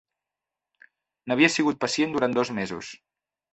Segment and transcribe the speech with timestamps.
[1.27, 2.93] N'havia sigut pacient durant dos mesos.